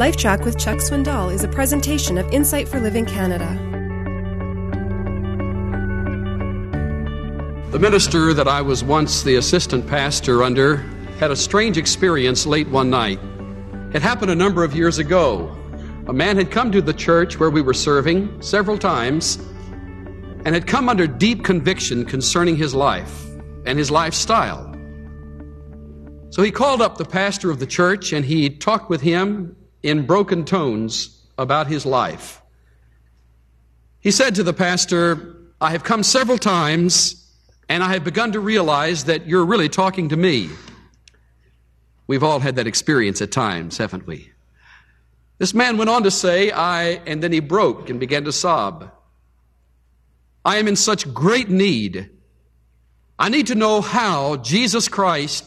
LifeTrac 0.00 0.46
with 0.46 0.58
Chuck 0.58 0.78
Swindoll 0.78 1.30
is 1.30 1.44
a 1.44 1.48
presentation 1.48 2.16
of 2.16 2.26
Insight 2.32 2.66
for 2.66 2.80
Living 2.80 3.04
Canada. 3.04 3.46
The 7.70 7.78
minister 7.78 8.32
that 8.32 8.48
I 8.48 8.62
was 8.62 8.82
once 8.82 9.22
the 9.22 9.36
assistant 9.36 9.86
pastor 9.86 10.42
under 10.42 10.78
had 11.18 11.30
a 11.30 11.36
strange 11.36 11.76
experience 11.76 12.46
late 12.46 12.66
one 12.68 12.88
night. 12.88 13.20
It 13.92 14.00
happened 14.00 14.30
a 14.30 14.34
number 14.34 14.64
of 14.64 14.74
years 14.74 14.96
ago. 14.96 15.54
A 16.08 16.14
man 16.14 16.38
had 16.38 16.50
come 16.50 16.72
to 16.72 16.80
the 16.80 16.94
church 16.94 17.38
where 17.38 17.50
we 17.50 17.60
were 17.60 17.74
serving 17.74 18.40
several 18.40 18.78
times 18.78 19.36
and 20.46 20.54
had 20.54 20.66
come 20.66 20.88
under 20.88 21.06
deep 21.06 21.44
conviction 21.44 22.06
concerning 22.06 22.56
his 22.56 22.74
life 22.74 23.26
and 23.66 23.78
his 23.78 23.90
lifestyle. 23.90 24.74
So 26.30 26.42
he 26.42 26.50
called 26.50 26.80
up 26.80 26.96
the 26.96 27.04
pastor 27.04 27.50
of 27.50 27.58
the 27.58 27.66
church 27.66 28.14
and 28.14 28.24
he 28.24 28.48
talked 28.48 28.88
with 28.88 29.02
him 29.02 29.56
in 29.82 30.06
broken 30.06 30.44
tones 30.44 31.16
about 31.38 31.66
his 31.66 31.86
life. 31.86 32.42
He 34.00 34.10
said 34.10 34.34
to 34.36 34.42
the 34.42 34.52
pastor, 34.52 35.36
I 35.60 35.70
have 35.70 35.84
come 35.84 36.02
several 36.02 36.38
times 36.38 37.16
and 37.68 37.82
I 37.82 37.92
have 37.92 38.04
begun 38.04 38.32
to 38.32 38.40
realize 38.40 39.04
that 39.04 39.26
you're 39.26 39.44
really 39.44 39.68
talking 39.68 40.08
to 40.08 40.16
me. 40.16 40.50
We've 42.06 42.24
all 42.24 42.40
had 42.40 42.56
that 42.56 42.66
experience 42.66 43.22
at 43.22 43.30
times, 43.30 43.78
haven't 43.78 44.06
we? 44.06 44.32
This 45.38 45.54
man 45.54 45.78
went 45.78 45.88
on 45.88 46.02
to 46.02 46.10
say, 46.10 46.50
I, 46.50 47.00
and 47.06 47.22
then 47.22 47.32
he 47.32 47.40
broke 47.40 47.88
and 47.88 48.00
began 48.00 48.24
to 48.24 48.32
sob. 48.32 48.90
I 50.44 50.56
am 50.56 50.68
in 50.68 50.76
such 50.76 51.12
great 51.14 51.48
need. 51.48 52.10
I 53.18 53.28
need 53.28 53.46
to 53.48 53.54
know 53.54 53.80
how 53.80 54.36
Jesus 54.36 54.88
Christ 54.88 55.44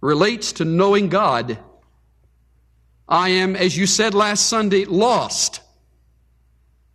relates 0.00 0.52
to 0.54 0.64
knowing 0.64 1.08
God. 1.08 1.58
I 3.12 3.28
am, 3.28 3.56
as 3.56 3.76
you 3.76 3.86
said 3.86 4.14
last 4.14 4.46
Sunday, 4.46 4.86
lost. 4.86 5.60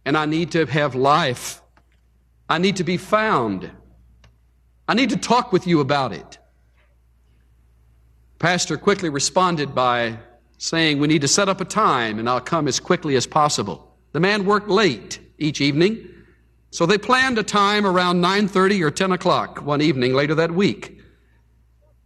And 0.04 0.18
I 0.18 0.26
need 0.26 0.52
to 0.54 0.66
have 0.66 0.96
life. 0.96 1.62
I 2.50 2.58
need 2.58 2.78
to 2.78 2.84
be 2.84 2.98
found. 2.98 3.70
I 4.88 4.96
need 4.96 5.12
to 5.12 5.18
talk 5.18 5.54
with 5.54 5.68
you 5.68 5.80
about 5.80 6.14
it. 6.14 6.40
Pastor 8.40 8.78
quickly 8.78 9.10
responded 9.10 9.76
by 9.76 10.18
saying, 10.58 10.98
We 10.98 11.08
need 11.08 11.22
to 11.22 11.28
set 11.28 11.50
up 11.50 11.62
a 11.62 11.66
time 11.66 12.18
and 12.18 12.28
I'll 12.28 12.42
come 12.42 12.68
as 12.68 12.80
quickly 12.80 13.16
as 13.16 13.28
possible. 13.28 13.96
The 14.14 14.20
man 14.20 14.44
worked 14.44 14.70
late 14.70 15.20
each 15.38 15.62
evening, 15.62 16.10
so 16.72 16.88
they 16.88 16.98
planned 16.98 17.38
a 17.38 17.44
time 17.44 17.86
around 17.86 18.22
9:30 18.22 18.82
or 18.82 18.90
10 18.90 19.12
o'clock 19.12 19.62
one 19.62 19.82
evening 19.82 20.16
later 20.16 20.34
that 20.36 20.52
week 20.52 21.00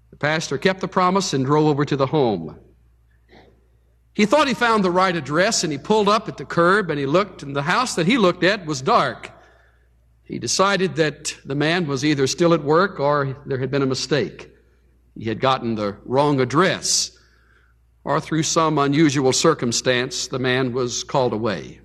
The 0.09 0.17
pastor 0.17 0.57
kept 0.57 0.81
the 0.81 0.89
promise 0.89 1.33
and 1.33 1.45
drove 1.45 1.67
over 1.67 1.85
to 1.85 1.95
the 1.95 2.07
home. 2.07 2.59
He 4.13 4.25
thought 4.25 4.47
he 4.47 4.53
found 4.53 4.83
the 4.83 4.91
right 4.91 5.15
address 5.15 5.63
and 5.63 5.71
he 5.71 5.77
pulled 5.77 6.09
up 6.09 6.27
at 6.27 6.37
the 6.37 6.45
curb 6.45 6.89
and 6.89 6.99
he 6.99 7.05
looked, 7.05 7.43
and 7.43 7.55
the 7.55 7.61
house 7.61 7.95
that 7.95 8.07
he 8.07 8.17
looked 8.17 8.43
at 8.43 8.65
was 8.65 8.81
dark. 8.81 9.31
He 10.23 10.39
decided 10.39 10.95
that 10.95 11.35
the 11.45 11.55
man 11.55 11.87
was 11.87 12.05
either 12.05 12.27
still 12.27 12.53
at 12.53 12.63
work 12.63 12.99
or 12.99 13.37
there 13.45 13.59
had 13.59 13.71
been 13.71 13.81
a 13.81 13.87
mistake. 13.87 14.49
He 15.17 15.29
had 15.29 15.39
gotten 15.39 15.75
the 15.75 15.97
wrong 16.05 16.39
address, 16.39 17.17
or 18.03 18.19
through 18.21 18.43
some 18.43 18.77
unusual 18.77 19.33
circumstance, 19.33 20.27
the 20.27 20.39
man 20.39 20.73
was 20.73 21.03
called 21.03 21.33
away. 21.33 21.81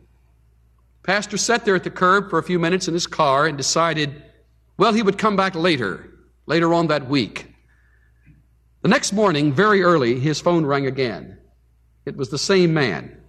Pastor 1.03 1.37
sat 1.37 1.65
there 1.65 1.77
at 1.77 1.85
the 1.85 1.91
curb 1.91 2.31
for 2.31 2.39
a 2.39 2.43
few 2.43 2.59
minutes 2.59 2.89
in 2.89 2.95
his 2.95 3.07
car 3.07 3.47
and 3.47 3.57
decided, 3.57 4.23
well, 4.77 4.93
he 4.93 5.03
would 5.03 5.19
come 5.19 5.37
back 5.37 5.55
later, 5.55 6.11
later 6.47 6.75
on 6.75 6.89
that 6.89 7.09
week. 7.09 7.53
The 8.83 8.89
next 8.89 9.13
morning, 9.13 9.53
very 9.53 9.83
early, 9.83 10.19
his 10.19 10.41
phone 10.41 10.67
rang 10.67 10.87
again. 10.87 11.39
It 12.07 12.17
was 12.17 12.31
the 12.31 12.39
same 12.39 12.73
man 12.73 13.21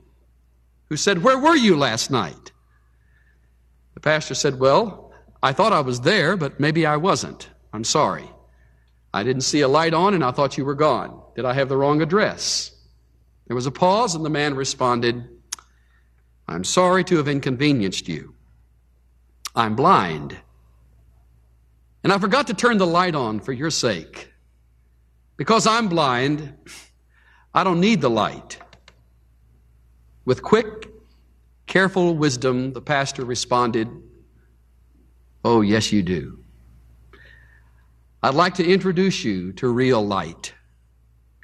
who 0.90 0.96
said, 0.96 1.24
Where 1.24 1.38
were 1.38 1.56
you 1.56 1.76
last 1.76 2.12
night? 2.12 2.52
The 3.96 4.00
pastor 4.00 4.36
said, 4.36 4.60
Well, 4.60 5.12
I 5.42 5.52
thought 5.52 5.74
I 5.74 5.82
was 5.82 6.02
there, 6.02 6.38
but 6.38 6.60
maybe 6.60 6.86
I 6.86 6.98
wasn't. 6.98 7.50
I'm 7.74 7.84
sorry. 7.84 8.30
I 9.14 9.24
didn't 9.24 9.42
see 9.42 9.62
a 9.62 9.68
light 9.68 9.94
on 9.94 10.14
and 10.14 10.24
I 10.24 10.32
thought 10.32 10.58
you 10.58 10.66
were 10.66 10.76
gone. 10.76 11.22
Did 11.36 11.46
I 11.46 11.54
have 11.54 11.70
the 11.70 11.78
wrong 11.78 12.02
address? 12.02 12.72
There 13.48 13.56
was 13.56 13.66
a 13.66 13.72
pause 13.72 14.14
and 14.14 14.24
the 14.24 14.30
man 14.30 14.56
responded, 14.56 15.28
I'm 16.48 16.64
sorry 16.64 17.04
to 17.06 17.18
have 17.18 17.28
inconvenienced 17.28 18.08
you. 18.08 18.36
I'm 19.56 19.76
blind. 19.76 20.38
And 22.04 22.14
I 22.14 22.20
forgot 22.20 22.48
to 22.48 22.54
turn 22.54 22.78
the 22.78 22.88
light 22.88 23.16
on 23.16 23.40
for 23.40 23.54
your 23.54 23.72
sake. 23.72 24.32
Because 25.36 25.66
I'm 25.66 25.88
blind, 25.88 26.54
I 27.54 27.64
don't 27.64 27.80
need 27.80 28.02
the 28.02 28.10
light. 28.10 28.60
With 30.28 30.44
quick, 30.44 30.90
careful 31.68 32.14
wisdom, 32.14 32.74
the 32.74 32.82
pastor 32.82 33.24
responded, 33.24 33.88
Oh, 35.46 35.62
yes, 35.62 35.94
you 35.94 36.04
do. 36.04 36.44
I'd 38.22 38.34
like 38.34 38.56
to 38.56 38.70
introduce 38.70 39.24
you 39.24 39.54
to 39.54 39.70
real 39.70 40.06
light. 40.06 40.54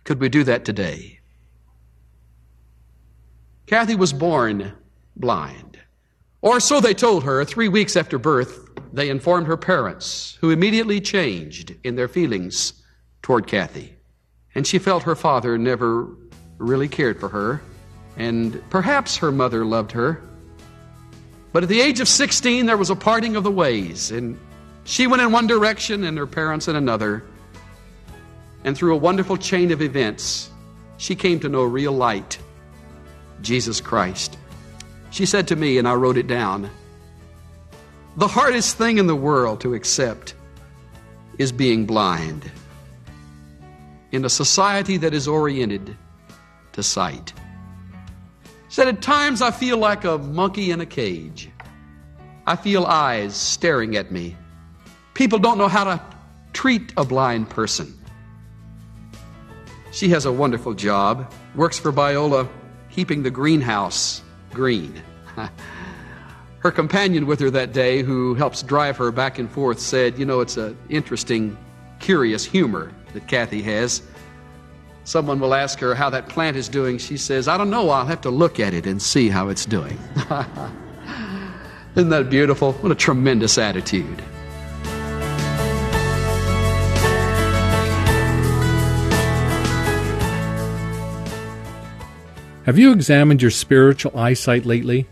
Could 0.03 0.19
we 0.19 0.27
do 0.27 0.43
that 0.43 0.65
today? 0.65 1.21
Kathy 3.67 3.95
was 3.95 4.11
born 4.11 4.73
blind. 5.15 5.79
Or 6.41 6.59
so 6.59 6.81
they 6.81 6.93
told 6.93 7.23
her. 7.23 7.45
Three 7.45 7.69
weeks 7.69 7.95
after 7.95 8.17
birth, 8.17 8.67
they 8.91 9.09
informed 9.09 9.47
her 9.47 9.55
parents, 9.55 10.37
who 10.41 10.49
immediately 10.49 10.99
changed 10.99 11.73
in 11.85 11.95
their 11.95 12.09
feelings 12.09 12.83
toward 13.21 13.47
Kathy. 13.47 13.95
And 14.53 14.67
she 14.67 14.77
felt 14.77 15.03
her 15.03 15.15
father 15.15 15.57
never 15.57 16.09
really 16.57 16.89
cared 16.89 17.17
for 17.17 17.29
her, 17.29 17.61
and 18.17 18.61
perhaps 18.69 19.17
her 19.17 19.31
mother 19.31 19.65
loved 19.65 19.91
her. 19.93 20.21
But 21.51 21.63
at 21.63 21.69
the 21.69 21.81
age 21.81 21.99
of 21.99 22.07
16, 22.07 22.65
there 22.65 22.77
was 22.77 22.89
a 22.89 22.95
parting 22.95 23.35
of 23.35 23.43
the 23.43 23.51
ways, 23.51 24.11
and 24.11 24.39
she 24.85 25.07
went 25.07 25.21
in 25.21 25.31
one 25.31 25.47
direction 25.47 26.03
and 26.03 26.17
her 26.17 26.27
parents 26.27 26.67
in 26.67 26.75
another. 26.75 27.23
And 28.63 28.77
through 28.77 28.93
a 28.93 28.97
wonderful 28.97 29.37
chain 29.37 29.71
of 29.71 29.81
events, 29.81 30.49
she 30.97 31.15
came 31.15 31.39
to 31.41 31.49
know 31.49 31.63
real 31.63 31.91
light 31.91 32.39
Jesus 33.41 33.81
Christ. 33.81 34.37
She 35.11 35.25
said 35.25 35.47
to 35.49 35.55
me, 35.55 35.77
and 35.77 35.87
I 35.87 35.93
wrote 35.93 36.17
it 36.17 36.27
down 36.27 36.69
the 38.15 38.27
hardest 38.27 38.77
thing 38.77 38.99
in 38.99 39.07
the 39.07 39.15
world 39.15 39.61
to 39.61 39.73
accept 39.73 40.35
is 41.39 41.51
being 41.51 41.87
blind 41.87 42.49
in 44.11 44.23
a 44.23 44.29
society 44.29 44.97
that 44.97 45.15
is 45.15 45.27
oriented 45.27 45.97
to 46.73 46.83
sight. 46.83 47.33
Said, 48.73 48.87
At 48.87 49.03
times 49.03 49.43
I 49.43 49.51
feel 49.51 49.77
like 49.77 50.03
a 50.03 50.17
monkey 50.17 50.71
in 50.71 50.81
a 50.81 50.85
cage. 50.87 51.51
I 52.47 52.55
feel 52.55 52.85
eyes 52.85 53.35
staring 53.35 53.95
at 53.97 54.11
me. 54.11 54.35
People 55.13 55.37
don't 55.37 55.59
know 55.59 55.67
how 55.67 55.83
to 55.83 56.01
treat 56.53 56.91
a 56.97 57.05
blind 57.05 57.51
person. 57.51 57.93
She 59.91 60.09
has 60.09 60.25
a 60.25 60.31
wonderful 60.31 60.73
job, 60.73 61.31
works 61.53 61.77
for 61.77 61.93
Biola, 61.93 62.49
keeping 62.89 63.21
the 63.21 63.29
greenhouse 63.29 64.23
green. 64.49 65.03
her 66.57 66.71
companion 66.71 67.27
with 67.27 67.39
her 67.41 67.51
that 67.51 67.73
day, 67.73 68.01
who 68.01 68.33
helps 68.33 68.63
drive 68.63 68.97
her 68.97 69.11
back 69.11 69.37
and 69.37 69.51
forth, 69.51 69.79
said, 69.79 70.17
You 70.17 70.25
know, 70.25 70.39
it's 70.39 70.57
an 70.57 70.75
interesting, 70.89 71.55
curious 71.99 72.43
humor 72.43 72.91
that 73.13 73.27
Kathy 73.27 73.61
has. 73.61 74.01
Someone 75.05 75.39
will 75.41 75.53
ask 75.53 75.79
her 75.79 75.93
how 75.93 76.09
that 76.11 76.29
plant 76.29 76.55
is 76.55 76.69
doing. 76.69 76.97
She 76.97 77.17
says, 77.17 77.49
I 77.49 77.57
don't 77.57 77.69
know. 77.69 77.89
I'll 77.89 78.05
have 78.05 78.21
to 78.21 78.29
look 78.29 78.59
at 78.59 78.73
it 78.73 78.87
and 78.87 79.01
see 79.01 79.27
how 79.27 79.49
it's 79.49 79.65
doing. 79.65 79.99
Isn't 81.95 82.09
that 82.09 82.29
beautiful? 82.29 82.71
What 82.73 82.91
a 82.91 82.95
tremendous 82.95 83.57
attitude. 83.57 84.21
Have 92.65 92.79
you 92.79 92.93
examined 92.93 93.41
your 93.41 93.51
spiritual 93.51 94.17
eyesight 94.17 94.65
lately? 94.65 95.05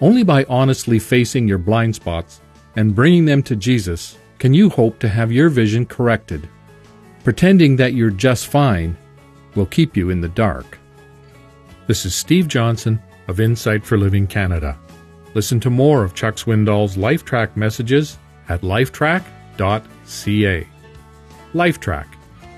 Only 0.00 0.22
by 0.22 0.44
honestly 0.44 1.00
facing 1.00 1.48
your 1.48 1.58
blind 1.58 1.96
spots 1.96 2.40
and 2.76 2.94
bringing 2.94 3.24
them 3.24 3.42
to 3.44 3.56
Jesus 3.56 4.16
can 4.38 4.54
you 4.54 4.70
hope 4.70 5.00
to 5.00 5.08
have 5.08 5.32
your 5.32 5.48
vision 5.48 5.86
corrected. 5.86 6.48
Pretending 7.24 7.76
that 7.76 7.94
you're 7.94 8.10
just 8.10 8.46
fine 8.46 8.96
will 9.54 9.66
keep 9.66 9.96
you 9.96 10.10
in 10.10 10.20
the 10.20 10.28
dark. 10.28 10.78
This 11.86 12.06
is 12.06 12.14
Steve 12.14 12.48
Johnson 12.48 13.00
of 13.28 13.40
Insight 13.40 13.84
for 13.84 13.98
Living 13.98 14.26
Canada. 14.26 14.78
Listen 15.34 15.60
to 15.60 15.70
more 15.70 16.04
of 16.04 16.14
Chuck 16.14 16.36
Swindoll's 16.36 16.96
LifeTrac 16.96 17.56
messages 17.56 18.18
at 18.48 18.62
lifetrac.ca. 18.62 20.68
LifeTrac, 21.54 22.06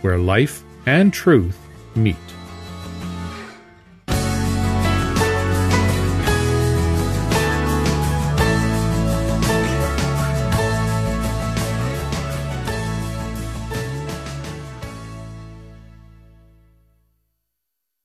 where 0.00 0.18
life 0.18 0.62
and 0.86 1.12
truth 1.12 1.58
meet. 1.94 2.16